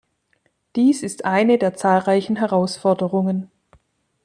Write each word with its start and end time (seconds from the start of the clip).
Dies 0.75 1.03
ist 1.03 1.25
eine 1.25 1.59
der 1.59 1.75
zahlreichen 1.75 2.37
Herausforderungen. 2.37 3.51